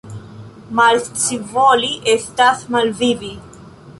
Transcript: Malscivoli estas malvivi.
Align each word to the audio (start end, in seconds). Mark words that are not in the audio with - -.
Malscivoli 0.79 1.91
estas 2.15 2.65
malvivi. 2.77 3.33